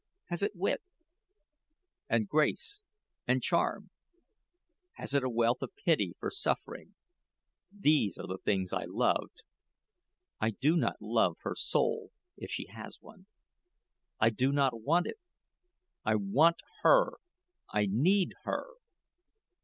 [0.29, 0.81] Has it wit,
[2.09, 2.81] and grace,
[3.27, 3.91] and charm?
[4.93, 6.95] Has it a wealth of pity for suffering?
[7.71, 9.43] These are the things I loved.
[10.39, 13.27] I do not love her soul, if she has one.
[14.19, 15.19] I do not want it.
[16.03, 17.17] I want her
[17.71, 18.69] I need her."